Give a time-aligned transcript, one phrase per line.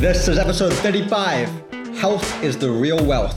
[0.00, 1.48] This is episode 35
[1.96, 3.36] Health is the Real Wealth.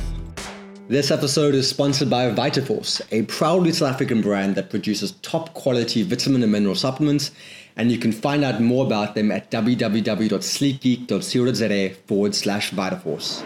[0.88, 6.04] This episode is sponsored by Vitaforce, a proudly South African brand that produces top quality
[6.04, 7.32] vitamin and mineral supplements.
[7.78, 13.43] And you can find out more about them at www.sleekgeek.co.za forward slash Vitaforce.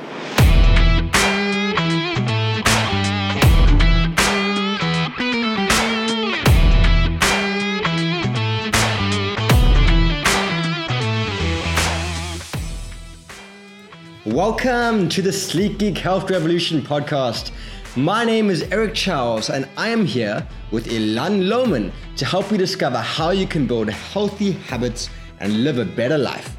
[14.36, 17.52] Welcome to the Sleek Geek Health Revolution podcast.
[17.96, 22.58] My name is Eric Charles, and I am here with Elan Lohmann to help you
[22.58, 25.10] discover how you can build healthy habits
[25.40, 26.54] and live a better life.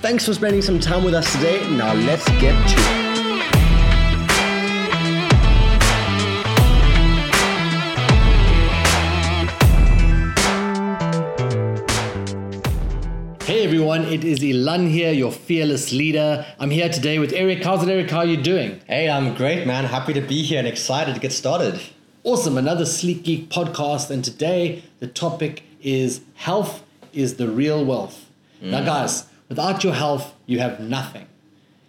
[0.00, 1.68] Thanks for spending some time with us today.
[1.76, 3.01] Now, let's get to it.
[13.82, 16.46] Everyone, it is Elan here, your fearless leader.
[16.60, 17.64] I'm here today with Eric.
[17.64, 18.08] How's it, Eric?
[18.10, 18.80] How are you doing?
[18.86, 19.86] Hey, I'm great, man.
[19.86, 21.80] Happy to be here and excited to get started.
[22.22, 28.30] Awesome, another Sleek Geek podcast, and today the topic is health is the real wealth.
[28.60, 28.86] Now, mm.
[28.86, 31.26] guys, without your health, you have nothing.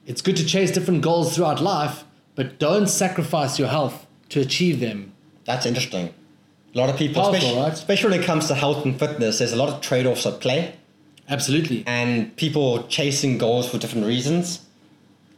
[0.08, 4.80] It's good to chase different goals throughout life, but don't sacrifice your health to achieve
[4.80, 5.14] them.
[5.46, 6.12] That's interesting.
[6.74, 7.74] A lot of people, Powerful, especially, right?
[7.74, 10.42] especially when it comes to health and fitness, there's a lot of trade offs at
[10.42, 10.74] play.
[11.30, 11.84] Absolutely.
[11.88, 14.62] and people chasing goals for different reasons.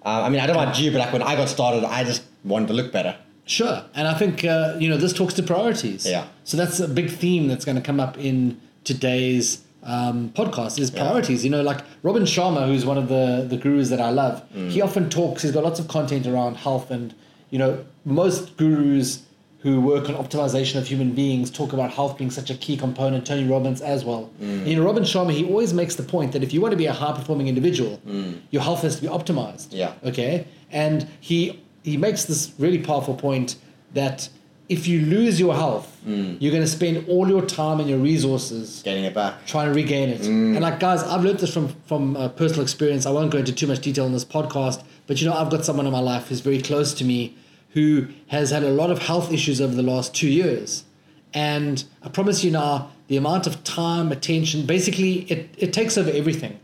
[0.06, 2.04] Uh, I mean, I don't know about you, but like when I got started, I
[2.04, 3.18] just wanted to look better.
[3.48, 6.06] Sure, and I think uh, you know this talks to priorities.
[6.06, 6.28] Yeah.
[6.44, 10.90] So that's a big theme that's going to come up in today's um, podcast is
[10.90, 11.44] priorities.
[11.44, 14.44] You know, like Robin Sharma, who's one of the the gurus that I love.
[14.52, 15.44] He often talks.
[15.44, 17.14] He's got lots of content around health, and
[17.52, 19.25] you know, most gurus
[19.66, 23.26] who work on optimization of human beings talk about health being such a key component.
[23.26, 24.30] Tony Robbins as well.
[24.40, 24.68] Mm.
[24.68, 26.86] You know, Robin Sharma, he always makes the point that if you want to be
[26.86, 28.40] a high performing individual, mm.
[28.52, 29.70] your health has to be optimized.
[29.72, 29.94] Yeah.
[30.04, 30.46] Okay.
[30.70, 33.56] And he he makes this really powerful point
[33.96, 34.30] that
[34.70, 36.38] if you lose your health, mm.
[36.40, 39.48] you're going to spend all your time and your resources Getting it back.
[39.48, 40.22] trying to regain it.
[40.28, 43.08] And like guys, I've learned this from from uh, personal experience.
[43.08, 45.66] I won't go into too much detail in this podcast, but you know, I've got
[45.66, 47.36] someone in my life who's very close to me
[47.76, 50.86] who has had a lot of health issues over the last two years.
[51.34, 56.10] And I promise you now, the amount of time, attention, basically, it, it takes over
[56.10, 56.58] everything.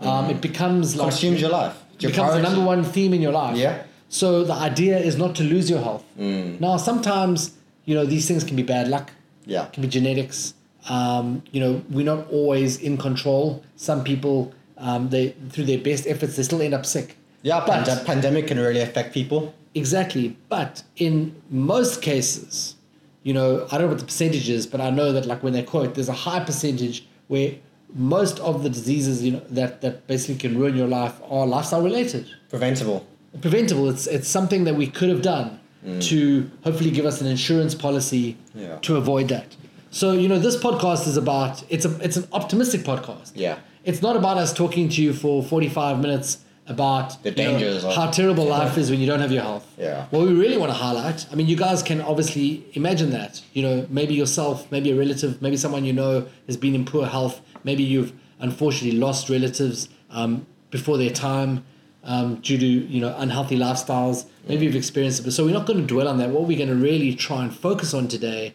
[0.00, 1.76] Um, it becomes like Consumes your life.
[1.98, 3.56] It becomes the number one theme in your life.
[3.56, 3.82] Yeah.
[4.08, 6.04] So the idea is not to lose your health.
[6.16, 9.10] Now, sometimes you know these things can be bad luck.
[9.46, 9.66] Yeah.
[9.66, 10.54] Can be genetics.
[10.88, 13.62] Um, you know, we're not always in control.
[13.76, 17.16] Some people, um, they through their best efforts, they still end up sick.
[17.42, 19.54] Yeah, But- pande- pandemic can really affect people.
[19.74, 20.36] Exactly.
[20.48, 22.76] But in most cases,
[23.22, 25.52] you know, I don't know what the percentage is, but I know that like when
[25.52, 27.54] they quote, there's a high percentage where
[27.94, 31.82] most of the diseases, you know, that, that basically can ruin your life are lifestyle
[31.82, 32.26] related.
[32.48, 33.06] Preventable.
[33.40, 33.88] Preventable.
[33.88, 36.02] It's it's something that we could have done mm.
[36.08, 38.76] to hopefully give us an insurance policy Yeah.
[38.82, 39.56] to avoid that.
[39.90, 43.32] So, you know, this podcast is about it's a it's an optimistic podcast.
[43.34, 43.58] Yeah.
[43.84, 46.38] It's not about us talking to you for 45 minutes
[46.68, 49.66] about The know, dangers of- how terrible life is when you don't have your health.
[49.78, 50.06] Yeah.
[50.10, 53.40] What we really want to highlight, I mean, you guys can obviously imagine that.
[53.52, 57.06] You know, maybe yourself, maybe a relative, maybe someone you know has been in poor
[57.06, 57.40] health.
[57.64, 61.64] Maybe you've unfortunately lost relatives um, before their time
[62.04, 64.26] um, due to you know unhealthy lifestyles.
[64.48, 65.24] Maybe you've experienced it.
[65.24, 66.30] But so we're not going to dwell on that.
[66.30, 68.54] What we're going to really try and focus on today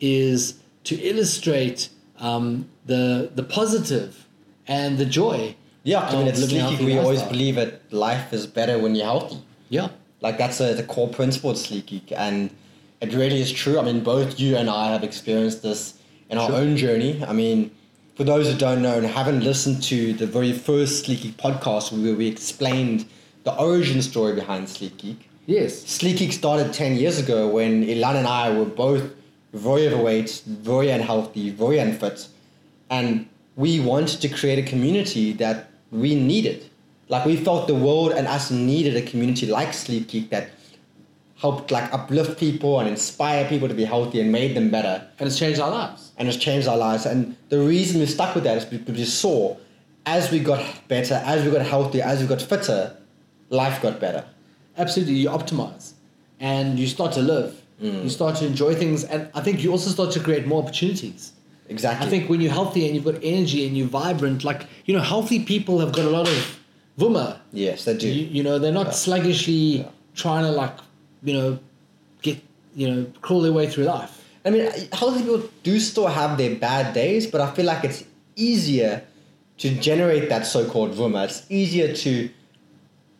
[0.00, 1.88] is to illustrate
[2.18, 4.26] um, the the positive
[4.66, 5.56] and the joy.
[5.92, 6.60] Yeah, I mean, it's living sleeky.
[6.68, 7.30] healthy We always lifestyle.
[7.30, 9.38] believe that life is better when you're healthy.
[9.68, 9.88] Yeah.
[10.20, 12.50] Like that's a, the core principle of Sleek Geek, and
[13.00, 13.78] it really is true.
[13.78, 15.80] I mean, both you and I have experienced this
[16.30, 16.56] in our Sure.
[16.60, 17.12] own journey.
[17.24, 17.70] I mean,
[18.16, 21.92] for those who don't know and haven't listened to the very first Sleek Geek podcast
[21.92, 23.04] where we explained
[23.44, 25.72] the origin story behind Sleek Geek, Yes.
[25.86, 29.04] Sleek Geek started 10 years ago when Elan and I were both
[29.52, 32.26] very overweight, very unhealthy, very unfit.
[32.90, 36.68] And we wanted to create a community that we needed.
[37.08, 40.50] Like we felt the world and us needed a community like Sleek Geek that
[41.38, 45.26] helped like uplift people and inspire people to be healthy and made them better And
[45.28, 46.12] it's changed our lives.
[46.16, 47.04] and it's changed our lives.
[47.06, 49.56] And the reason we stuck with that is because we saw
[50.06, 52.96] as we got better, as we got healthier, as we got fitter,
[53.50, 54.24] life got better.
[54.78, 55.92] Absolutely, you optimize
[56.40, 57.62] and you start to live.
[57.82, 58.04] Mm.
[58.04, 61.32] You start to enjoy things, and I think you also start to create more opportunities.
[61.68, 62.06] Exactly.
[62.06, 65.02] I think when you're healthy and you've got energy and you're vibrant, like you know,
[65.02, 66.58] healthy people have got a lot of
[66.98, 67.38] vuma.
[67.52, 68.08] yes, they do.
[68.08, 68.92] You, you know, they're not Yeah.
[68.92, 69.88] sluggishly Yeah.
[70.14, 70.76] trying to like,
[71.22, 71.58] you know,
[72.22, 72.38] get
[72.74, 74.22] you know, crawl their way through life.
[74.44, 78.04] I mean, healthy people do still have their bad days, but I feel like it's
[78.36, 79.02] easier
[79.58, 81.24] to generate that so-called vuma.
[81.24, 82.28] It's easier to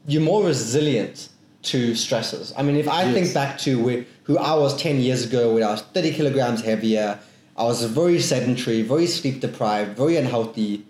[0.07, 1.31] you're more resilient
[1.63, 2.53] to stresses.
[2.57, 3.15] I mean, if I Yes.
[3.15, 6.61] think back to where, who I was 10 years ago when I was 30 kilograms
[6.63, 7.19] heavier,
[7.57, 10.85] I was very sedentary, very sleep deprived, very unhealthy.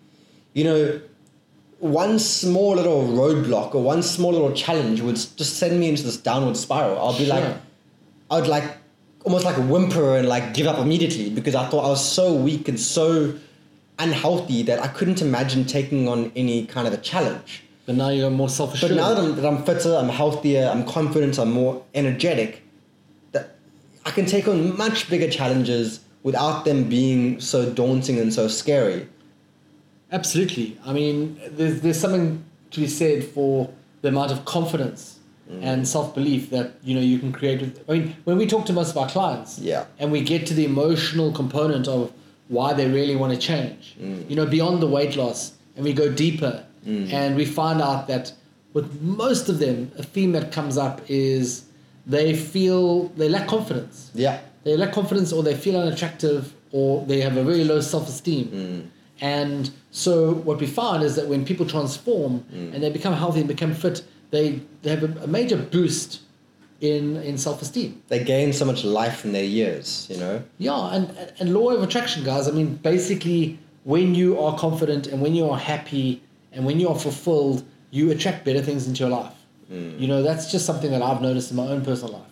[0.53, 1.01] You know,
[1.79, 6.17] one small little roadblock or one small little challenge would just send me into this
[6.17, 6.99] downward spiral.
[6.99, 7.57] I'll be like,
[8.31, 8.65] I would like
[9.25, 12.35] almost like a whimper and like give up immediately because I thought I was so
[12.35, 13.35] weak and so
[13.99, 17.63] unhealthy that I couldn't imagine taking on any kind of a challenge.
[17.87, 20.85] But now you're more self But now that I'm, that I'm fitter, I'm healthier, I'm
[20.85, 22.63] confident, I'm more energetic,
[23.31, 23.55] that
[24.05, 29.07] I can take on much bigger challenges without them being so daunting and so scary.
[30.11, 30.77] Absolutely.
[30.85, 33.71] I mean, there's, there's something to be said for
[34.03, 35.13] the amount of confidence
[35.49, 35.63] Mm.
[35.63, 37.61] and self belief that you know you can create.
[37.61, 39.85] With, I mean, when we talk to most of our clients, Yeah.
[40.01, 42.11] and we get to the emotional component of
[42.49, 44.29] why they really want to change, Mm.
[44.29, 46.55] you know, beyond the weight loss, and we go deeper,
[47.21, 48.33] and we find out that
[48.75, 51.47] with most of them, a theme that comes up is
[52.17, 52.85] they feel
[53.21, 54.11] they lack confidence.
[54.17, 54.39] Yeah.
[54.67, 58.47] They lack confidence, or they feel unattractive, or they have a very low self esteem.
[58.49, 58.81] Hmm.
[59.21, 62.75] And so, what we find is that when people transform hmm.
[62.75, 64.03] and they become healthy and become fit,
[64.33, 66.21] they, they have a, a major boost
[66.81, 68.03] in, in self esteem.
[68.09, 70.43] They gain so much life in their years, you know?
[70.59, 72.49] Yeah, and, and law of attraction, guys.
[72.49, 76.21] I mean, basically, when you are confident and when you are happy
[76.51, 79.33] and when you are fulfilled, you attract better things into your life.
[79.69, 79.97] Hmm.
[79.97, 82.31] You know, that's just something that I've noticed in my own personal life.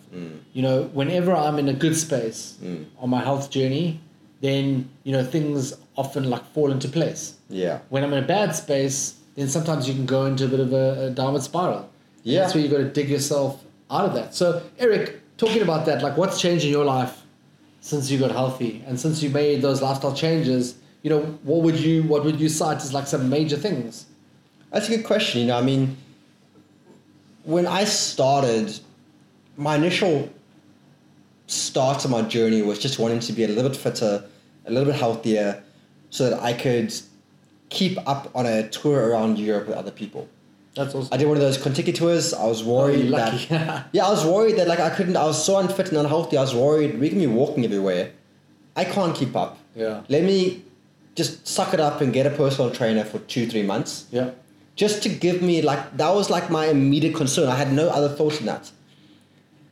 [0.52, 2.56] You know, whenever I'm in a good space
[2.98, 4.00] on my health journey,
[4.40, 7.34] then, you know, things often like fall into place.
[7.48, 7.78] Yeah.
[7.88, 10.72] When I'm in a bad space, then sometimes you can go into a bit of
[10.72, 11.78] a, a downward spiral.
[11.78, 11.88] And
[12.22, 12.40] Yeah.
[12.40, 14.34] That's where you've got to dig yourself out of that.
[14.34, 17.22] So, Eric, talking about that, like what's changed in your life
[17.80, 20.76] since you got healthy and since you made those lifestyle changes?
[21.02, 24.06] You know, what would you what would you cite as like some major things?
[24.70, 25.40] That's a good question.
[25.42, 25.96] You know, I mean,
[27.44, 28.78] when I started,
[29.56, 30.28] my initial
[31.46, 34.24] start of my journey was just wanting to be a little bit fitter,
[34.66, 35.62] a little bit healthier,
[36.10, 36.92] so that I could
[37.70, 40.28] keep up on a tour around Europe with other people.
[40.74, 41.08] That's awesome.
[41.12, 42.34] I did one of those Contiki tours.
[42.34, 45.16] I was oh, worried Oh, that yeah, I was worried that like I couldn't.
[45.16, 46.36] I was so unfit and unhealthy.
[46.36, 48.12] I was worried we can be walking everywhere.
[48.74, 49.58] I can't keep up.
[49.76, 50.02] Yeah.
[50.08, 50.64] Let me
[51.14, 54.30] just suck it up and get a personal trainer for two, three months Yeah.
[54.74, 57.48] just to give me like that was like my immediate concern.
[57.48, 58.70] I had no other thoughts in that.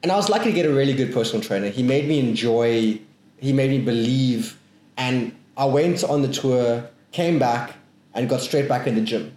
[0.03, 1.69] And I was lucky to get a really good personal trainer.
[1.69, 3.01] He made me enjoy,
[3.39, 4.59] he made me believe,
[4.97, 7.75] and I went on the tour, came back,
[8.15, 9.37] and got straight back in the gym.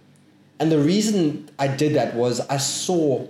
[0.58, 3.26] And the reason I did that was I saw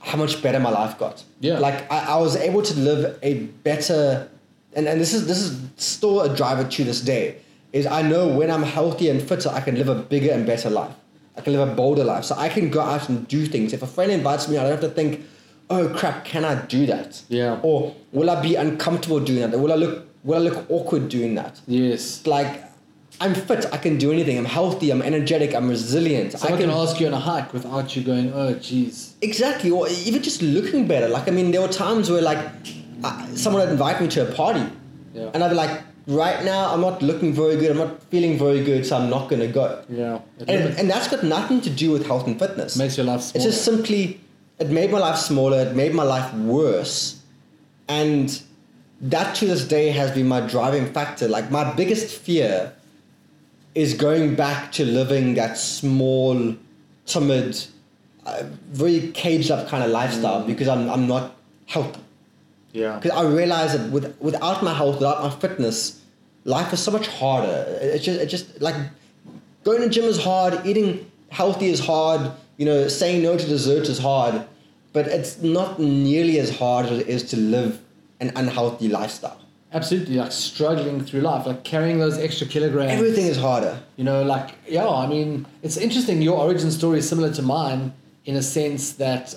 [0.00, 1.24] how much better my life got.
[1.40, 1.58] Yeah.
[1.58, 4.28] Like I, I was able to live a better
[4.76, 7.38] and, and this is this is still a driver to this day,
[7.72, 10.70] is I know when I'm healthier and fitter, I can live a bigger and better
[10.70, 10.94] life.
[11.36, 12.24] I can live a bolder life.
[12.24, 13.72] So I can go out and do things.
[13.72, 15.24] If a friend invites me, I don't have to think,
[15.70, 17.22] oh crap, can I do that?
[17.28, 17.60] Yeah.
[17.62, 19.54] Or will I be uncomfortable doing that?
[19.54, 21.60] Or will I look will I look awkward doing that?
[21.66, 22.26] Yes.
[22.26, 22.64] Like
[23.18, 24.36] I'm fit, I can do anything.
[24.36, 26.32] I'm healthy, I'm energetic, I'm resilient.
[26.32, 29.14] Someone can ask you on a hike without you going, oh, geez.
[29.22, 31.08] Exactly, or even just looking better.
[31.08, 32.38] Like, I mean, there were times where, like,
[33.02, 34.66] uh, someone would invite me to a party,
[35.14, 35.30] Yeah.
[35.32, 38.62] and I'd be like, right now, I'm not looking very good, I'm not feeling very
[38.62, 39.82] good, so I'm not gonna go.
[39.88, 40.18] Yeah.
[40.46, 42.76] And, and that's got nothing to do with health and fitness.
[42.76, 44.20] makes your life It's just simply,
[44.58, 47.20] it made my life smaller, it made my life worse,
[47.88, 48.42] and
[49.00, 51.28] that to this day has been my driving factor.
[51.28, 52.72] Like, my biggest fear
[53.74, 56.54] is going back to living that small,
[57.04, 57.62] timid,
[58.24, 61.36] uh, very caged up kind of lifestyle because I'm, I'm not
[61.66, 62.00] healthy.
[62.72, 62.98] yeah.
[62.98, 66.00] Because I realize that with, without my health, without my fitness,
[66.44, 67.66] life is so much harder.
[67.82, 68.76] It's just, it's just like
[69.62, 73.88] going to gym is hard, eating healthy is hard, you know, saying no to dessert
[73.88, 74.46] is hard,
[74.92, 77.80] but it's not nearly as hard as it is to live
[78.20, 79.40] an unhealthy lifestyle.
[79.72, 80.14] Absolutely.
[80.16, 82.92] Like struggling through life, like carrying those extra kilograms.
[82.92, 83.78] Everything is harder.
[83.96, 86.22] You know, like, yeah, I mean, it's interesting.
[86.22, 87.92] Your origin story is similar to mine
[88.24, 89.34] in a sense that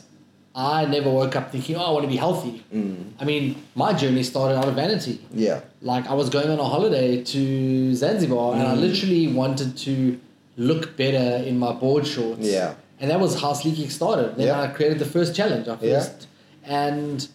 [0.56, 2.64] I never woke up thinking, oh, I want to be healthy.
[2.74, 3.12] Mm.
[3.20, 5.20] I mean, my journey started out of vanity.
[5.34, 5.62] Yeah.
[5.82, 8.82] Like, I was going on a holiday to Zanzibar and I mm.
[8.82, 10.20] literally wanted to
[10.58, 12.42] look better in my board shorts.
[12.42, 12.76] Yeah.
[13.00, 14.36] And that was how Sleek Geek started.
[14.36, 14.62] Then Yeah.
[14.62, 15.68] I created the first challenge.
[15.68, 16.00] I Yeah.
[16.00, 16.28] first,
[16.66, 17.28] and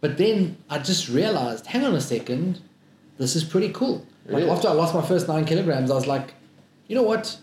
[0.00, 2.60] but then I just realized, hang on a second,
[3.18, 4.04] this is pretty cool.
[4.28, 6.34] Like after I lost my first nine kilograms, I was like,
[6.86, 7.36] you know what?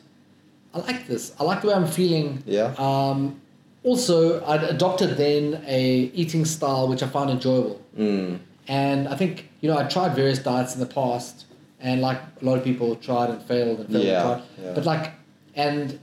[0.74, 1.34] I like this.
[1.40, 2.44] I like the way I'm feeling.
[2.46, 2.74] Yeah.
[2.78, 3.42] Um,
[3.84, 7.82] also, I'd adopted then a eating style which I found enjoyable.
[7.98, 8.40] Mm.
[8.68, 11.46] And I think, you know, I tried various diets in the past
[11.82, 14.66] and like a lot of people tried and failed and failed Yeah, and tried.
[14.66, 14.74] yeah.
[14.76, 15.12] But like,
[15.56, 16.00] and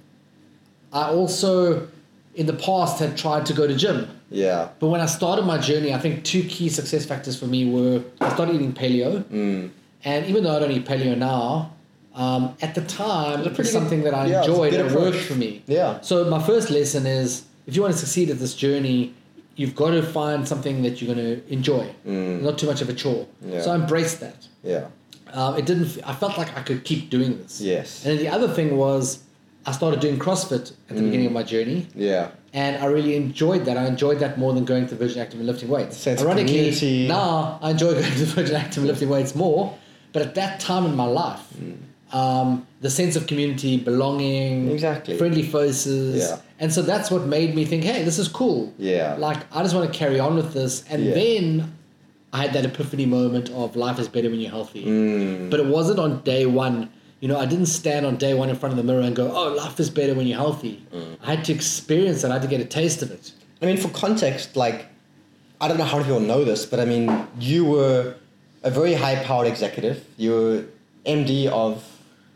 [0.92, 1.88] I also
[2.34, 4.08] in the past had tried to go to gym.
[4.30, 4.68] Yeah.
[4.80, 8.02] But when I started my journey, I think two key success factors for me were
[8.20, 9.70] I started eating paleo, Mm.
[10.04, 11.72] and even though I don't eat paleo now,
[12.14, 15.18] um, at the time it was pretty something that I yeah, enjoyed and it worked
[15.18, 15.62] for me.
[15.66, 16.00] Yeah.
[16.00, 19.12] So my first lesson is if you want to succeed at this journey,
[19.56, 22.40] you've got to find something that you're going to enjoy, Mm.
[22.42, 23.26] not too much of a chore.
[23.46, 23.60] Yeah.
[23.60, 24.46] So I embraced that.
[24.64, 24.86] Yeah.
[25.34, 25.98] Um, it didn't.
[26.06, 27.60] I felt like I could keep doing this.
[27.60, 28.04] Yes.
[28.04, 29.18] And then the other thing was,
[29.64, 31.04] I started doing CrossFit at the Mm.
[31.04, 32.28] beginning of my journey, Yeah.
[32.52, 33.76] and I really enjoyed that.
[33.76, 35.96] I enjoyed that more than going to Virgin Active and lifting weights.
[35.96, 37.06] Sense Ironically, community.
[37.08, 39.74] now I enjoy going to Virgin Active and lifting weights more.
[40.12, 41.74] But at that time in my life, Mm.
[42.18, 45.16] um, the sense of community, belonging, Exactly.
[45.16, 46.36] friendly faces, Yeah.
[46.60, 48.72] and so that's what made me think, hey, this is cool.
[48.78, 49.14] Yeah.
[49.18, 51.14] Like I just want to carry on with this, and Yeah.
[51.14, 51.72] then
[52.34, 54.84] I had that epiphany moment of life is better when you're healthy.
[54.86, 55.50] Mm.
[55.50, 56.88] But it wasn't on day one.
[57.22, 59.30] You know, I didn't stand on day one in front of the mirror and go,
[59.30, 61.16] "Oh, life is better when you're healthy." Mm.
[61.22, 62.30] I had to experience it.
[62.30, 63.30] I had to get a taste of it.
[63.62, 64.86] I mean, for context, like,
[65.60, 67.06] I don't know how many people know this, but I mean,
[67.38, 68.16] you were
[68.64, 70.04] a very high-powered executive.
[70.16, 70.64] You were
[71.06, 71.84] MD of.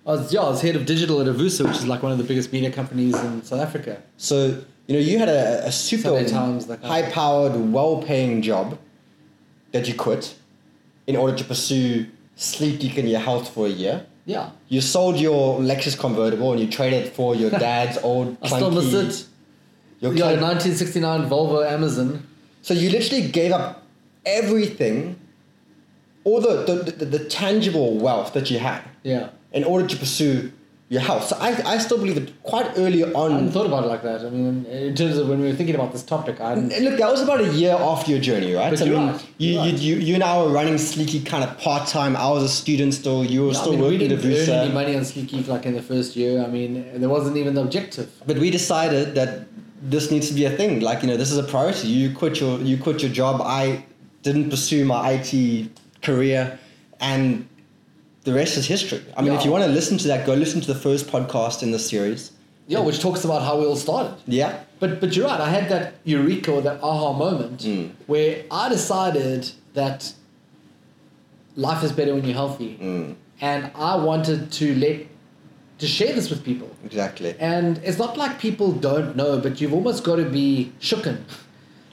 [0.07, 2.19] I was, yeah, I was head of digital at Avusa, which is like one of
[2.19, 4.01] the biggest media companies in South Africa.
[4.19, 8.79] So you know, you had a, a super kind of- high-powered, well-paying job
[9.73, 10.37] that you quit
[11.09, 14.07] in order to pursue sleep and your health for a year.
[14.27, 18.37] Yeah, You sold your Lexus convertible and you traded it for your dad's old.
[18.43, 19.27] I still miss it.
[20.01, 22.27] Your Yeah, clunk- 1969 Volvo Amazon.
[22.63, 23.85] So you literally gave up
[24.27, 25.17] everything,
[26.25, 30.51] all the, the, the, the tangible wealth that you had Yeah, in order to pursue
[30.89, 31.25] your health.
[31.25, 33.51] So I, I still believe that quite early I hadn't on.
[33.51, 34.21] thought about it like that.
[34.25, 36.69] I mean, in terms of when we were thinking about this topic, I hadn't.
[36.81, 38.71] Look, that was about a year after your journey, right?
[38.71, 39.81] But So, I mean, right, you, you're you, right.
[39.81, 42.15] you, you and I were running Sleeky kind of part time.
[42.17, 43.25] I was a student still.
[43.25, 45.49] You were I still mean, we working at didn't earn any money on Sleek Geek
[45.49, 46.43] like in the first year.
[46.45, 48.09] I mean, there wasn't even the objective.
[48.25, 49.47] But we decided that
[49.83, 50.81] this needs to be a thing.
[50.81, 51.89] Like you know, this is a priority.
[51.89, 53.41] You quit your you quit your job.
[53.43, 53.85] I
[54.23, 55.69] didn't pursue my IT
[56.03, 56.59] career,
[57.01, 57.49] and
[58.27, 59.03] the rest is history.
[59.17, 61.63] I mean, if you want to listen to that, go listen to the first podcast
[61.65, 62.23] in the series.
[62.73, 64.15] Yeah, which talks about how we all started.
[64.27, 65.41] Yeah, But but you're right.
[65.49, 67.91] I had that eureka or that aha moment Mm.
[68.13, 69.43] where I decided
[69.81, 69.99] that
[71.67, 74.97] life is better when you're healthy, mm, and I wanted to let
[75.79, 76.69] to share this with people.
[76.89, 77.31] exactly.
[77.39, 81.17] And it's not like people don't know, but you've almost got to be shooken.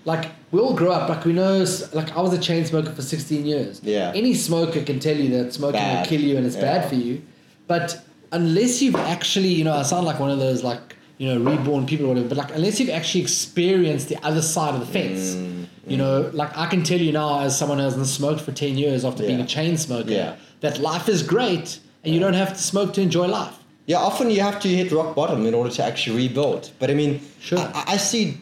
[0.06, 1.66] Like we all grow up, like we know.
[1.94, 3.80] Like I was a chain smoker for 16 years.
[3.84, 4.12] Yeah.
[4.14, 6.00] Any smoker can tell you that smoking Bad.
[6.02, 6.62] will kill you and it's Yeah.
[6.62, 7.22] bad for you.
[7.68, 11.40] But unless you've actually, you know, I sound like one of those like you know
[11.52, 12.28] reborn people or whatever.
[12.28, 16.30] But like unless you've actually experienced the other side of the fence, Mm, you know,
[16.34, 19.24] like I can tell you now as someone who hasn't smoked for 10 years after
[19.24, 20.36] being a chain smoker, Yeah.
[20.62, 23.54] that life is great and you don't have to smoke to enjoy life.
[23.86, 26.72] Yeah, often you have to hit rock bottom in order to actually rebuild.
[26.80, 27.60] But I mean, Sure.
[27.60, 28.38] I, I see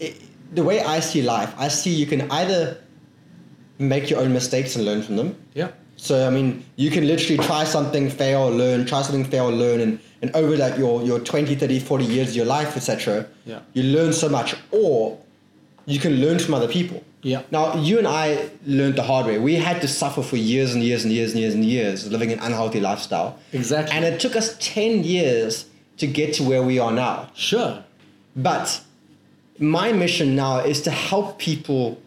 [0.00, 0.16] it,
[0.52, 1.52] the way I see life.
[1.58, 2.78] I see you can either
[3.78, 5.36] make your own mistakes and learn from them.
[5.54, 5.70] Yeah.
[5.96, 10.00] So I mean, you can literally try something, fail, learn, try something, fail, learn, and,
[10.20, 13.26] and over like your, your 20, 30, 40 years of your life, etc.
[13.44, 13.60] Yeah.
[13.72, 15.18] You learn so much, or
[15.86, 17.02] you can learn from other people.
[17.22, 17.42] Yeah.
[17.52, 19.38] Now, you and I learned the hard way.
[19.38, 22.32] We had to suffer for years and years and years and years and years living
[22.32, 23.38] an unhealthy lifestyle.
[23.52, 23.94] Exactly.
[23.94, 25.66] And it took us 10 years
[25.98, 27.30] to get to where we are now.
[27.34, 27.84] Sure.
[28.34, 28.82] But
[29.62, 32.00] my mission now is to help people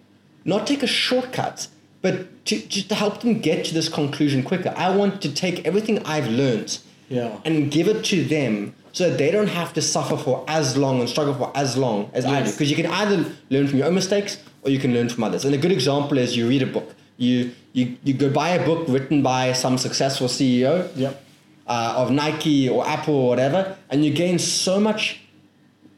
[0.44, 1.68] not take a shortcut,
[2.02, 4.74] but to just to help them get to this conclusion quicker.
[4.78, 6.78] I want to take everything I've learned
[7.10, 7.38] Yeah.
[7.46, 11.00] and give it to them so that they don't have to suffer for as long
[11.00, 12.52] and struggle for as long as I do.
[12.52, 15.44] Because you can either learn from your own mistakes or you can learn from others.
[15.46, 16.94] And a good example is you read a book.
[17.18, 21.24] You you, you go buy a book written by some successful CEO Yep.
[21.68, 25.20] uh, of Nike or Apple or whatever, and you gain so much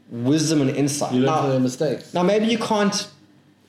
[0.09, 1.13] wisdom and insight.
[1.13, 2.13] You learn Now- from their mistakes.
[2.13, 3.07] now, maybe you can't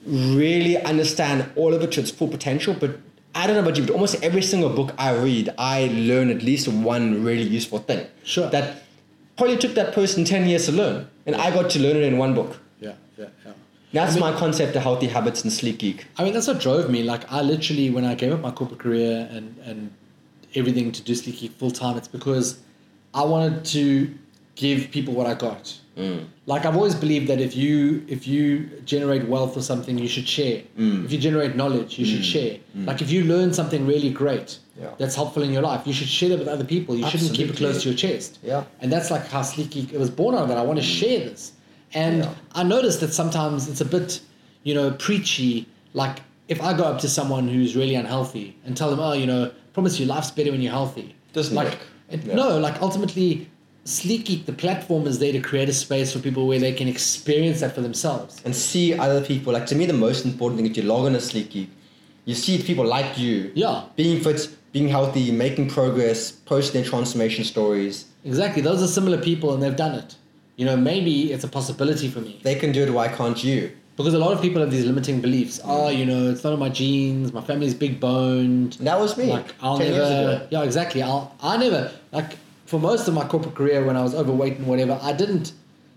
[0.06, 2.98] really understand all of it to its full potential, but
[3.34, 6.42] I don't know about you, but almost every single book I read, I learn at
[6.42, 8.06] least one really useful thing.
[8.24, 8.48] Sure.
[8.50, 8.82] That
[9.36, 12.18] probably took that person 10 years to learn, and I got to learn it in
[12.18, 12.58] one book.
[12.80, 13.52] Yeah, yeah, yeah.
[13.92, 16.06] That's I mean- my concept of healthy habits and Sleek Geek.
[16.16, 17.02] I mean, that's what drove me.
[17.02, 19.90] Like, I literally, when I gave up my corporate career and, and
[20.54, 22.58] everything to do Sleek Geek full time, it's because
[23.14, 24.12] I wanted to
[24.56, 25.74] give people what I got.
[25.98, 26.26] Mm.
[26.46, 30.28] Like, I've always believed that if you if you generate wealth or something, you should
[30.28, 30.62] share.
[30.78, 31.04] Mm.
[31.04, 32.58] If you generate knowledge, you should share.
[32.74, 34.90] Like, if you learn something really great Yeah.
[34.98, 36.96] that's helpful in your life, you should share that with other people.
[36.96, 38.38] You shouldn't keep it close to your chest.
[38.44, 38.62] Yeah.
[38.80, 40.58] And that's like how Sleek it was born out of that.
[40.58, 41.52] I want to share this.
[41.94, 42.34] And Yeah.
[42.60, 44.20] I noticed that sometimes it's a bit,
[44.62, 45.66] you know, preachy.
[45.94, 49.26] Like if I go up to someone who's really unhealthy and tell them, oh, you
[49.26, 51.14] know, promise you life's better when you're healthy.
[51.32, 51.78] Doesn't like work.
[52.10, 52.34] it- Yeah.
[52.36, 53.48] no, like ultimately,
[53.88, 56.88] Sleek Geek, the platform is there to create a space for people where they can
[56.88, 58.40] experience that for themselves.
[58.44, 59.52] and see other people.
[59.52, 61.68] Like to me, the most important thing is you log on a Sleeky,
[62.26, 67.44] you see people like you, Yeah, being fit, being healthy, making progress, posting their transformation
[67.44, 68.04] stories.
[68.24, 68.60] exactly.
[68.60, 70.16] Those are similar people and they've done it.
[70.56, 72.40] You know, maybe it's a possibility for me.
[72.42, 72.90] They can do it.
[72.92, 73.70] Why can't you?
[73.96, 75.60] Because a lot of people have these limiting beliefs.
[75.64, 77.32] Oh, you know, it's not in my genes.
[77.32, 78.74] My family's big boned.
[78.80, 79.26] That was me.
[79.26, 80.46] Like I'll 10 years never.
[80.50, 81.02] Yeah, exactly.
[81.02, 81.34] I'll.
[81.40, 82.36] I never like
[82.68, 84.98] for most of my corporate career when I was overweight and whatever.
[85.02, 85.52] I didn't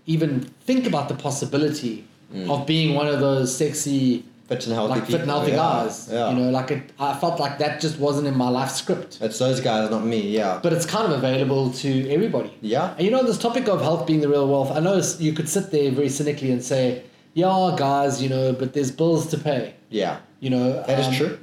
[0.06, 2.06] even think about the possibility
[2.48, 5.12] of being one of those sexy, Fit and healthy like people.
[5.12, 5.56] fit and healthy yeah.
[5.56, 6.08] guys.
[6.10, 6.30] Yeah.
[6.30, 6.82] You know, like it.
[6.98, 9.18] I felt like that just wasn't in my life script.
[9.20, 10.20] It's those guys, not me.
[10.30, 10.60] Yeah.
[10.62, 12.52] But it's kind of available to everybody.
[12.62, 12.94] Yeah.
[12.96, 15.48] And you know, this topic of health being the real wealth, I know you could
[15.48, 17.02] sit there very cynically and say,
[17.34, 19.74] yeah, guys, you know, but there's bills to pay.
[19.90, 20.20] Yeah.
[20.40, 21.38] You know, That is um, true.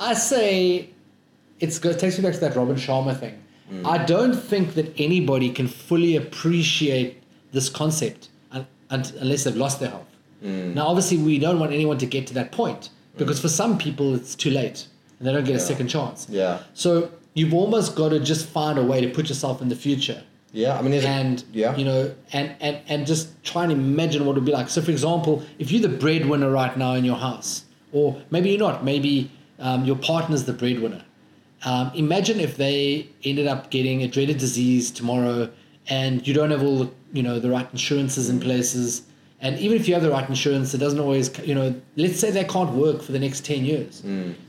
[0.00, 0.88] I say
[1.60, 3.36] it's go takes me back to that Robin Sharma thing.
[3.84, 4.06] I mm.
[4.06, 7.22] don't think that anybody can fully appreciate
[7.52, 10.06] this concept un- un- unless they've lost their health.
[10.42, 10.74] Mm.
[10.74, 13.18] Now, obviously, we don't want anyone to get to that point mm.
[13.18, 14.86] because for some people it's too late
[15.18, 16.26] and they don't get a second chance.
[16.30, 16.60] Yeah.
[16.74, 20.22] So you've almost got to just find a way to put yourself in the future
[20.52, 20.78] Yeah.
[20.78, 21.76] I mean, and yeah.
[21.76, 24.82] you know and, and and just try and imagine what it would be like so
[24.82, 28.84] for example if you're the breadwinner right now in your house or maybe you're not
[28.84, 31.04] maybe um, your partner's the breadwinner
[31.64, 35.50] um, imagine if they ended up getting a dreaded disease tomorrow
[35.88, 39.02] and you don't have all the you know the right insurances in places.
[39.40, 42.30] And even if you have the right insurance it doesn't always you know let's say
[42.30, 44.02] they can't work for the next 10 years.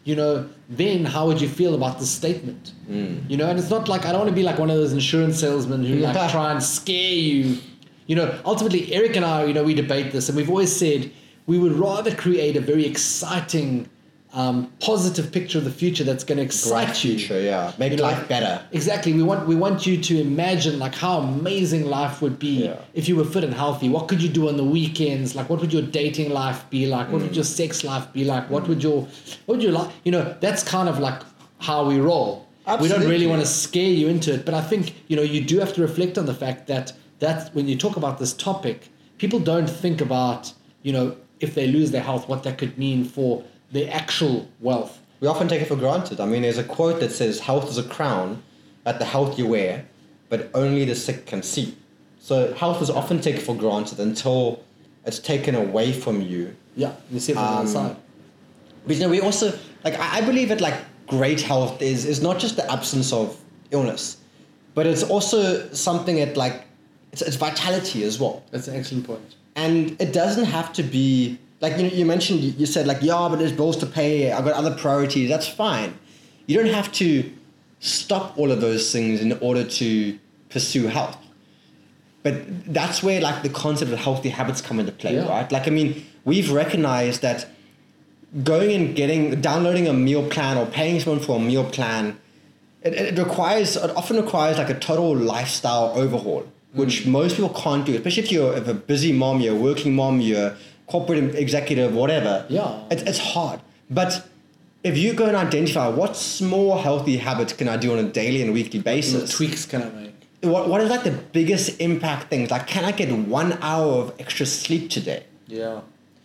[0.03, 2.73] You know then how would you feel about this statement?
[2.87, 4.93] You know and it's not like i don't want to be like one of those
[4.93, 7.57] insurance salesmen who like try and scare you.
[8.07, 11.11] You know ultimately eric and i you know we debate this and we've always said
[11.45, 13.87] we would rather create a very exciting
[14.31, 17.41] um, positive picture of the future that's going to excite bright you future.
[17.41, 17.73] Yeah.
[17.79, 18.63] Make You know, life better.
[18.71, 19.11] Exactly.
[19.13, 22.75] We want we want you to imagine like how amazing life would be Yeah.
[22.93, 23.89] if you were fit and healthy.
[23.89, 25.35] What could you do on the weekends?
[25.35, 27.11] Like what would your dating life be like?
[27.11, 28.49] What would your sex life be like?
[28.51, 29.01] What would your
[29.47, 29.89] what would you like?
[30.03, 31.21] You know, that's kind of like
[31.59, 32.47] how we roll.
[32.67, 32.97] Absolutely.
[32.97, 35.41] We don't really want to scare you into it, but I think you know you
[35.41, 38.89] do have to reflect on the fact that that when you talk about this topic,
[39.17, 43.05] people don't think about you know if they lose their health, what that could mean
[43.05, 44.99] for their actual wealth.
[45.21, 46.19] We often take it for granted.
[46.19, 48.41] I mean, there's a quote that says, "Health is a crown
[48.85, 49.85] that the health you wear,
[50.29, 51.75] but only the sick can see."
[52.19, 54.61] So health is often taken for granted until
[55.05, 56.55] it's taken away from you.
[56.75, 57.95] Yeah, you see it the Um, other side.
[58.87, 59.53] But you know, we also
[59.83, 60.75] like I I believe that like
[61.07, 63.35] great health is is not just the absence of
[63.71, 64.17] illness,
[64.75, 66.61] but it's also something that like
[67.11, 68.43] it's, it's vitality as well.
[68.51, 69.35] That's an excellent point.
[69.55, 73.27] and it doesn't have to be like you know you mentioned you said like yeah
[73.29, 75.97] but there's bills to pay i've got other priorities that's fine.
[76.47, 77.31] You don't have to
[77.79, 80.17] stop all of those things in order to
[80.49, 81.15] pursue health.
[82.23, 85.29] But that's where like the concept of healthy habits come into play Yeah.
[85.29, 85.51] right?
[85.51, 87.47] Like i mean we've recognized that
[88.43, 92.19] going and getting downloading a meal plan or paying someone for a meal plan
[92.83, 97.07] it, it requires it often requires like a total lifestyle overhaul which mm.
[97.07, 100.21] most people can't do especially if you're if a busy mom you're a working mom
[100.21, 100.55] you're
[100.89, 102.81] corporate executive whatever Yeah.
[102.93, 104.11] it, it's hard but
[104.83, 108.41] if you go and identify what small healthy habits can i do on a daily
[108.43, 110.15] and weekly basis, What tweaks can I make?
[110.53, 114.13] what, what is like the biggest impact things like can i get one hour of
[114.19, 115.81] extra sleep today Yeah.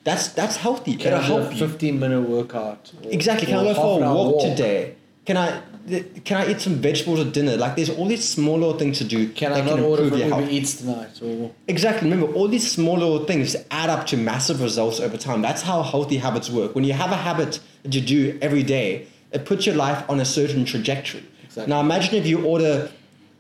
[0.08, 2.82] that's that's healthy Can it'll I a help you 15 minute workout?
[3.02, 3.46] or- Exactly.
[3.48, 4.78] Can I go for a hour walk, today?
[5.26, 5.48] Can I
[6.24, 7.56] can I eat some vegetables at dinner?
[7.56, 10.18] Like there's all these small little things to do Can I not can order from
[10.18, 10.48] Uber.
[10.50, 11.20] Eats tonight?
[11.22, 12.10] Or Exactly.
[12.10, 15.42] Remember, all these small little things add up to massive results over time.
[15.42, 16.74] That's how healthy habits work.
[16.74, 20.20] When you have a habit that you do every day, it puts your life on
[20.20, 21.24] a certain trajectory.
[21.44, 21.70] Exactly.
[21.70, 22.90] Now imagine if you order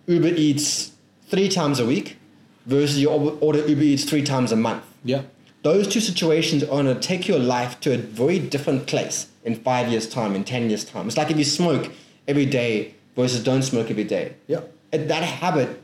[0.06, 0.92] Uber Eats
[1.28, 2.18] three times a week
[2.66, 4.82] versus you order Uber Eats three times a month.
[5.04, 5.22] yeah,
[5.62, 9.54] Those two situations are going to take your life to a very different place in
[9.56, 11.06] five years' time, in 10 years' time.
[11.06, 11.90] It's like if you smoke
[12.28, 14.34] every day versus don't smoke every day.
[14.46, 14.60] yeah,
[14.92, 15.82] And that habit,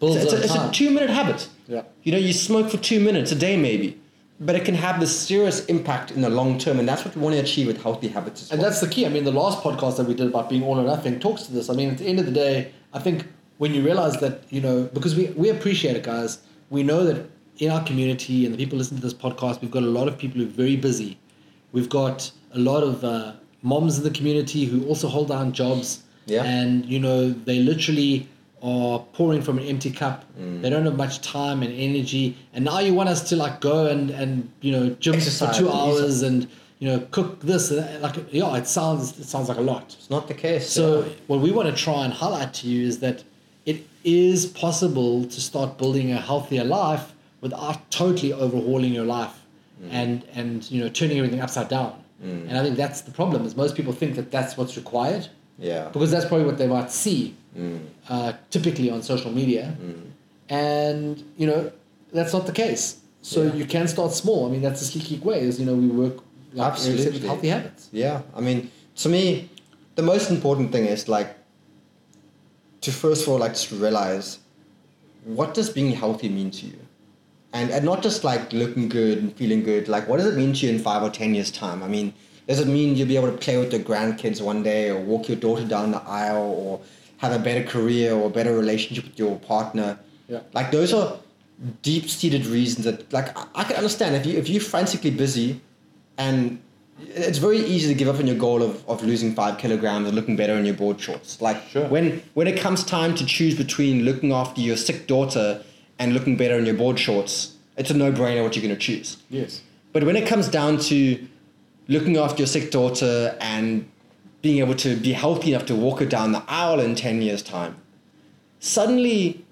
[0.00, 1.48] builds it's, a, it's a two minute habit.
[1.68, 3.98] yeah, You know, you smoke for two minutes a day maybe,
[4.40, 7.20] but it can have this serious impact in the long term, and that's what we
[7.22, 9.04] want to achieve with healthy habits as and that's the key.
[9.06, 11.52] I mean, the last podcast that we did about being all or nothing talks to
[11.52, 11.68] this.
[11.68, 13.26] I mean, at the end of the day, I think
[13.58, 16.38] when you realize that you know, because we we appreciate it, guys.
[16.70, 19.82] We know that in our community and the people listening to this podcast, we've got
[19.82, 21.18] a lot of people who are very busy.
[21.72, 26.02] We've got a lot of uh, moms in the community who also hold down jobs.
[26.26, 26.44] Yeah.
[26.44, 28.28] And you know, they literally
[28.62, 30.24] are pouring from an empty cup.
[30.38, 30.62] Mm.
[30.62, 32.36] They don't have much time and energy.
[32.52, 35.62] And now you want us to like go and and you know gym Exercise for
[35.62, 36.48] two hours and
[36.80, 37.70] you know, cook this.
[37.70, 39.94] Like, yeah, it sounds it sounds like a lot.
[39.98, 40.68] It's not the case.
[40.68, 41.12] So yeah.
[41.28, 43.22] what we want to try and highlight to you is that
[43.66, 49.38] it is possible to start building a healthier life without totally overhauling your life
[49.82, 49.88] mm.
[49.92, 52.02] and and you know turning everything upside down.
[52.22, 52.48] Mm.
[52.48, 55.28] And I think that's the problem is most people think that that's what's required
[55.58, 55.88] yeah.
[55.88, 57.80] because that's probably what they might see mm.
[58.08, 60.02] uh, typically on social media, mm.
[60.48, 61.72] and you know
[62.12, 63.00] that's not the case.
[63.22, 63.54] So Yeah.
[63.54, 64.46] you can start small.
[64.46, 66.18] I mean that's the sleek geek way is you know we work
[66.52, 67.88] like said, with healthy habits.
[67.92, 69.48] Yeah, I mean, to me,
[69.94, 71.36] the most important thing is like
[72.80, 74.38] to first of all like just realize
[75.24, 76.78] what does being healthy mean to you,
[77.52, 79.88] and and not just like looking good and feeling good.
[79.88, 81.82] Like, what does it mean to you in five or ten years' time?
[81.82, 82.12] I mean,
[82.46, 85.28] does it mean you'll be able to play with your grandkids one day, or walk
[85.28, 86.80] your daughter down the aisle, or
[87.18, 89.98] have a better career or a better relationship with your partner?
[90.28, 90.40] Yeah.
[90.52, 91.18] Like those are
[91.82, 95.60] deep-seated reasons that like I, I can understand if you if you're frantically busy
[96.16, 96.60] and
[97.00, 100.14] it's very easy to give up on your goal of, of losing five kilograms and
[100.14, 101.40] looking better in your board shorts.
[101.40, 101.86] Like Sure.
[101.88, 105.62] when when it comes time to choose between looking after your sick daughter
[106.00, 109.18] and looking better in your board shorts, it's a no-brainer what you're going to choose.
[109.28, 109.62] Yes.
[109.92, 111.28] But when it comes down to
[111.86, 113.88] looking after your sick daughter and
[114.42, 117.42] being able to be healthy enough to walk her down the aisle in 10 years'
[117.42, 117.76] time,
[118.58, 119.44] suddenly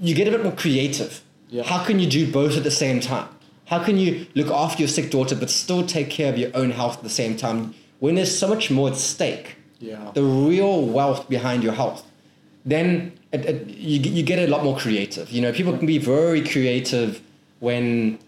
[0.00, 1.22] you get a bit more creative.
[1.48, 1.62] Yeah.
[1.62, 3.28] How can you do both at the same time?
[3.66, 6.70] How can you look after your sick daughter but still take care of your own
[6.70, 9.56] health at the same time when there's so much more at stake?
[9.80, 10.10] Yeah.
[10.14, 12.04] The real wealth behind your health.
[12.64, 15.30] Then it, it, you, you get a lot more creative.
[15.30, 17.20] You know, people can be very creative
[17.60, 18.18] when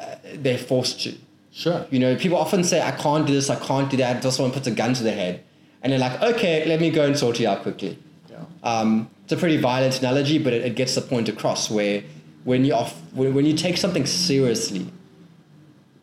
[0.00, 1.14] uh, they're forced to.
[1.52, 1.86] Sure.
[1.90, 4.52] You know, people often say, I can't do this, I can't do that, until someone
[4.52, 5.44] puts a gun to their head.
[5.82, 7.98] And they're like, okay, let me go and sort you out quickly.
[8.30, 8.44] Yeah.
[8.62, 12.02] Um, it's a pretty violent analogy, but it, it gets the point across where
[12.44, 14.86] when you, off, when, when you take something seriously,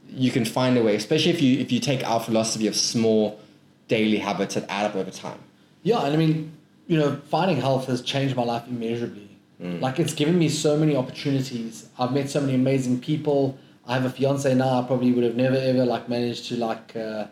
[0.09, 3.39] you can find a way, especially if you, if you take our philosophy of small
[3.87, 5.39] daily habits that add up over time.
[5.83, 6.51] Yeah, and I mean,
[6.87, 9.29] you know, finding health has changed my life immeasurably.
[9.59, 11.87] Like it's given me so many opportunities.
[11.97, 13.57] I've met so many amazing people.
[13.87, 14.81] I have a fiance now.
[14.81, 17.27] I probably would have never ever like managed to like uh,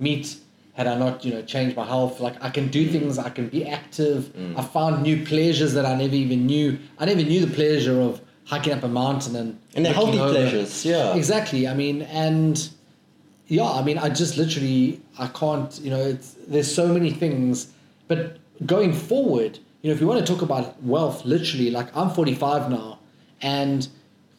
[0.00, 0.36] meet
[0.74, 2.18] had I not you know changed my health.
[2.18, 3.16] Like I can do things.
[3.16, 4.32] I can be active.
[4.56, 6.78] I found new pleasures that I never even knew.
[6.98, 10.32] I never knew the pleasure of hiking up a mountain and And they're healthy over-
[10.32, 11.14] pleasures, yeah.
[11.14, 11.68] Exactly.
[11.68, 12.68] I mean, and
[13.46, 17.68] yeah, I mean, I just literally, I can't, you know, it's, there's so many things.
[18.08, 22.10] But going forward, you know, if you want to talk about wealth, literally, like I'm
[22.10, 22.98] 45 now.
[23.40, 23.86] And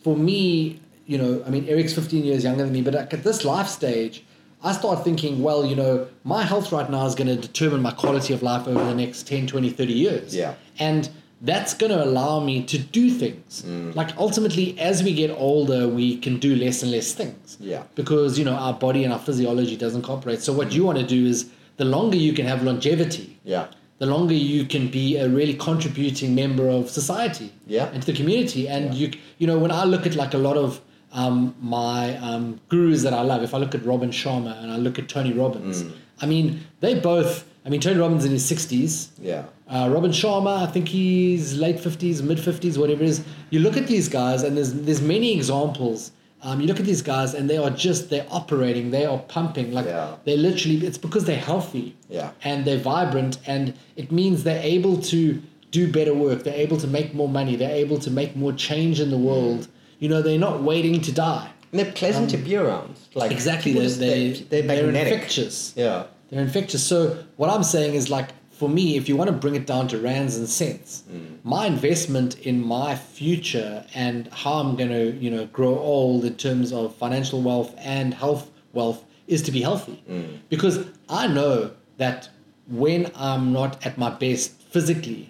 [0.03, 3.23] for me, you know, I mean, Eric's 15 years younger than me, but like at
[3.23, 4.23] this life stage,
[4.61, 7.91] I start thinking, well, you know, my health right now is going to determine my
[7.91, 10.35] quality of life over the next 10, 20, 30 years.
[10.35, 10.55] Yeah.
[10.79, 11.09] And
[11.41, 13.63] that's going to allow me to do things.
[13.65, 13.95] Mm.
[13.95, 17.83] Like ultimately, as we get older, we can do less and less things Yeah.
[17.95, 20.41] because you know our body and our physiology doesn't cooperate.
[20.41, 23.67] So what you want to do is the longer you can have longevity, Yeah.
[23.99, 27.89] The longer you can be a really contributing member of society Yeah.
[27.93, 28.67] and to the community.
[28.67, 28.99] And Yeah.
[28.99, 30.81] you you know when I look at like a lot of
[31.11, 34.77] um, my um, gurus that I love, if I look at Robin Sharma and I
[34.77, 35.91] look at Tony Robbins, Mm.
[36.21, 36.45] I mean
[36.81, 37.45] they both.
[37.65, 39.09] I mean Tony Robbins in his sixties.
[39.21, 39.43] Yeah.
[39.69, 43.21] Uh, Robin Sharma, I think he's late 50s, mid 50s, whatever it is.
[43.51, 46.11] You look at these guys, and there's there's many examples.
[46.41, 49.73] Um, you look at these guys, and they are just they're operating, they are pumping,
[49.73, 50.15] like Yeah.
[50.25, 50.77] they're literally.
[50.85, 52.31] It's because they're healthy, Yeah.
[52.43, 56.43] and they're vibrant, and it means they're able to do better work.
[56.43, 57.55] They're able to make more money.
[57.55, 59.67] They're able to make more change in the world.
[59.99, 61.49] You know, they're not waiting to die.
[61.71, 62.95] And they're pleasant to be around.
[63.13, 65.73] Like Um, Exactly, they're, just- they, they're, they're infectious.
[65.75, 66.03] Yeah.
[66.31, 66.83] They're infectious.
[66.83, 69.87] So what I'm saying is like for me, if you want to bring it down
[69.91, 71.03] to rands and cents,
[71.55, 76.35] my investment in my future and how I'm going to you know grow old in
[76.35, 78.43] terms of financial wealth and health
[78.73, 79.97] wealth is to be healthy,
[80.49, 80.75] because
[81.21, 81.71] I know
[82.03, 82.29] that
[82.83, 85.25] when I'm not at my best physically,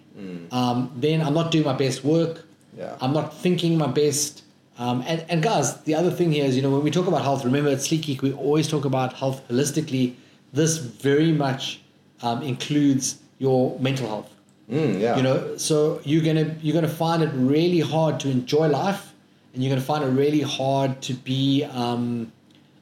[0.52, 2.34] um, then I'm not doing my best work.
[2.78, 2.98] Yeah.
[3.02, 4.44] I'm not thinking my best.
[4.78, 7.24] Um, and, and guys, the other thing here is, you know, when we talk about
[7.30, 10.06] health, remember at Sleek Geek, we always talk about health holistically.
[10.54, 11.82] This very much
[12.22, 14.34] um, includes your mental health.
[14.70, 15.18] Mm, yeah.
[15.18, 19.14] You know, so you're gonna you're gonna find it really hard to enjoy life,
[19.54, 22.32] and you're gonna find it really hard to be um,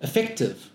[0.02, 0.70] effective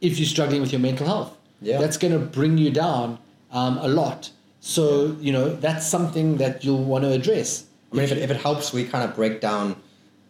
[0.00, 1.34] if you're struggling with your mental health.
[1.60, 1.78] Yeah.
[1.80, 3.18] that's gonna bring you down
[3.50, 4.30] um, a lot.
[4.60, 7.66] So you know that's something that you'll want to address.
[7.92, 9.76] I mean, if it, if it helps, we kind of break down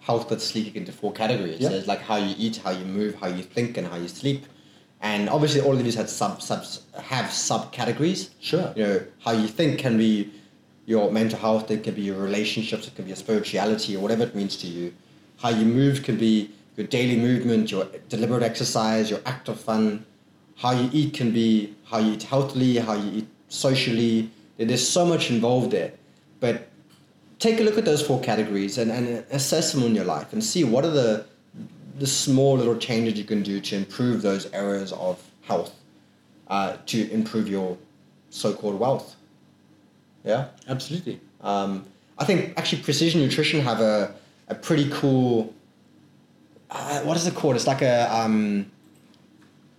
[0.00, 1.60] health with sleep into four categories.
[1.60, 1.68] Yeah.
[1.70, 4.46] There's like how you eat, how you move, how you think, and how you sleep.
[5.00, 8.30] And obviously, all of these have sub subs have subcategories.
[8.40, 8.72] Sure.
[8.74, 10.32] You know, how you think can be
[10.86, 11.70] your mental health.
[11.70, 12.88] It can be your relationships.
[12.88, 14.92] It can be your spirituality or whatever it means to you.
[15.38, 20.04] How you move can be your daily movement, your deliberate exercise, your active fun,
[20.56, 24.30] how you eat can be how you eat healthily, how you eat socially.
[24.56, 25.92] There's so much involved there.
[26.40, 26.68] But
[27.38, 30.42] take a look at those four categories and, and assess them in your life and
[30.42, 31.26] see what are the
[31.98, 35.74] the small little changes you can do to improve those areas of health,
[36.48, 37.76] uh, to improve your
[38.30, 39.16] so-called wealth.
[40.24, 40.48] Yeah.
[40.68, 41.20] Absolutely.
[41.40, 41.84] Um,
[42.18, 44.14] I think actually precision nutrition have a,
[44.48, 45.54] a pretty cool.
[46.70, 47.56] Uh, what is it called?
[47.56, 48.70] It's like a um,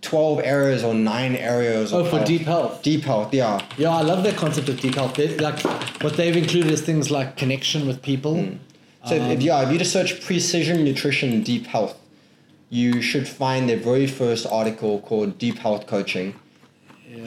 [0.00, 1.92] twelve areas or nine areas.
[1.92, 2.28] Oh, of for health.
[2.28, 2.82] deep health.
[2.82, 3.64] Deep health, yeah.
[3.76, 5.14] Yeah, I love that concept of deep health.
[5.14, 5.60] They, like
[6.02, 8.42] what they've included is things like connection with people.
[8.42, 8.56] Hmm.
[9.06, 11.96] So if, if, yeah, if you just search precision nutrition deep health,
[12.70, 16.34] you should find their very first article called Deep Health Coaching.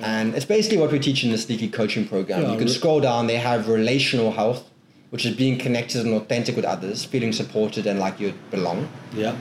[0.02, 2.42] And it's basically what we teach in the Sleek Geek Coaching Program.
[2.42, 4.70] Yeah, you can re- scroll down, they have relational health,
[5.10, 8.90] which is being connected and authentic with others, feeling supported and like you belong.
[9.14, 9.36] Yeah.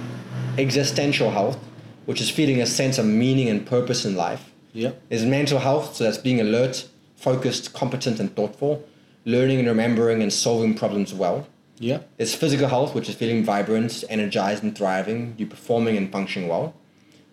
[0.59, 1.59] Existential health,
[2.07, 4.51] which is feeling a sense of meaning and purpose in life.
[4.73, 4.93] Yeah.
[5.09, 8.85] There's mental health, so that's being alert, focused, competent, and thoughtful,
[9.25, 11.47] learning and remembering and solving problems well.
[11.83, 12.03] Yeah.
[12.16, 16.75] There's physical health, which is feeling vibrant, energized, and thriving, you performing and functioning well.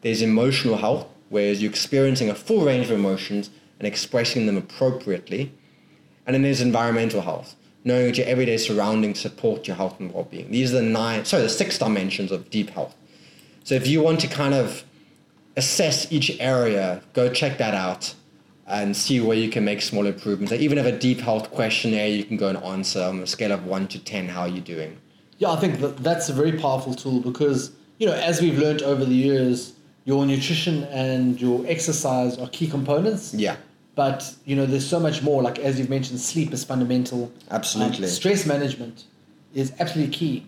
[0.02, 5.54] There's emotional health, whereas you're experiencing a full range of emotions and expressing them appropriately.
[6.26, 10.50] And then there's environmental health, knowing that your everyday surroundings support your health and well-being.
[10.50, 12.96] These are the nine, sorry, the six dimensions of deep health.
[13.64, 14.84] So if you want to kind of
[15.58, 18.16] assess each area, go check that out
[18.70, 20.54] and see where you can make small improvements.
[20.54, 23.52] I even have a deep health questionnaire you can go and answer on a scale
[23.52, 24.28] of one to ten.
[24.30, 24.98] How are you doing?
[25.40, 28.82] Yeah, I think that that's a very powerful tool because, you know, as we've learned
[28.84, 29.74] over the years,
[30.06, 33.34] your nutrition and your exercise are key components.
[33.34, 33.56] Yeah,
[33.96, 35.42] But, you know, there's so much more.
[35.42, 37.32] Like, as you've mentioned, sleep is fundamental.
[37.52, 38.06] absolutely.
[38.06, 39.06] Um, stress management
[39.54, 40.46] is absolutely key.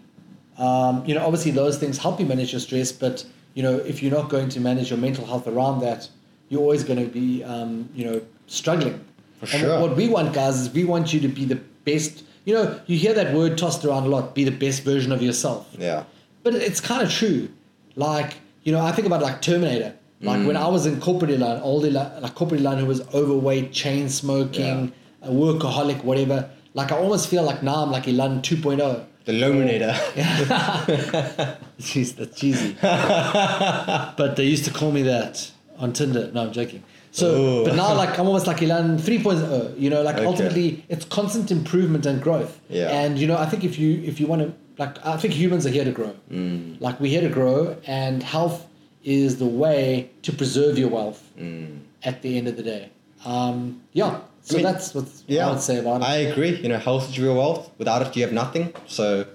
[0.57, 4.01] Um, you know, obviously those things help you manage your stress, but, you know, if
[4.03, 6.07] you're not going to manage your mental health around that,
[6.51, 9.03] you're always going to be, um, you know, struggling.
[9.39, 9.79] For And sure.
[9.81, 12.23] what we want, guys, is we want you to be the best.
[12.45, 15.21] You know, you hear that word tossed around a lot be the best version of
[15.23, 15.67] yourself.
[15.79, 16.03] yeah,
[16.43, 17.49] But it's kind of true.
[17.95, 19.95] Like, you know, I think about like Terminator.
[20.23, 23.71] Like when I was in corporate line, old Elan, like corporate line who was overweight,
[23.73, 24.91] chain smoking,
[25.23, 26.47] a workaholic, whatever.
[26.75, 29.05] Like I almost feel like now I'm like Elan 2.0.
[29.25, 29.93] the Lominator.
[31.79, 32.75] Jeez, that's cheesy.
[32.81, 36.31] but they used to call me that on Tinder.
[36.33, 36.83] No, I'm joking.
[37.11, 37.65] So, Ooh.
[37.65, 39.77] but now like I'm almost like Elan 3.0.
[39.77, 40.25] You know, like Okay.
[40.25, 42.53] ultimately it's constant improvement and growth.
[42.69, 42.87] Yeah.
[43.01, 45.65] And you know, I think if you if you want to like, I think humans
[45.67, 46.13] are here to grow.
[46.31, 46.79] Mm.
[46.79, 48.65] Like we're here to grow, and health
[49.03, 51.79] is the way to preserve your wealth Mm.
[52.03, 52.83] at the end of the day.
[53.25, 54.21] Um, yeah.
[54.43, 56.05] So mean, that's what Yeah, I would say about it.
[56.07, 56.53] I agree.
[56.63, 57.69] You know, health is real wealth.
[57.77, 58.73] Without it, you have nothing.
[58.87, 59.25] So,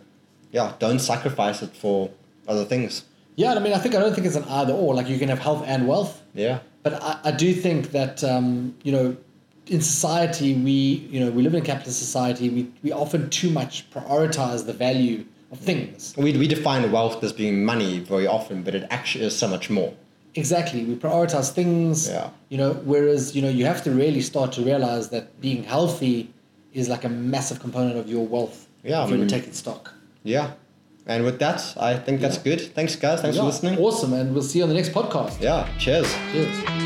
[0.51, 2.11] yeah, don't sacrifice it for
[2.49, 3.05] other things.
[3.37, 4.95] Yeah, I mean, I think I don't think it's an either or.
[4.95, 6.23] Like you can have health and wealth.
[6.35, 9.17] Yeah, But I, I do think that um, you know,
[9.69, 10.79] in society we
[11.13, 12.49] you know we live in a capitalist society.
[12.51, 16.15] We we often too much prioritize the value of things.
[16.17, 19.69] we we define wealth as being money very often, but it actually is so much
[19.71, 19.93] more.
[20.35, 22.09] Exactly, we prioritize things.
[22.09, 22.29] Yeah.
[22.51, 26.17] You know, whereas you know you have to really start to realize that being healthy
[26.73, 28.67] is like a massive component of your wealth.
[28.85, 29.93] Yeah, if you I mean- taking stock.
[30.25, 30.51] Yeah,
[31.07, 32.61] and with that, I think that's good.
[32.75, 33.21] Thanks, guys.
[33.21, 33.79] Thanks Yeah, for listening.
[33.79, 35.41] Awesome, and we'll see you on the next podcast.
[35.41, 36.13] Yeah, cheers.
[36.33, 36.86] Cheers.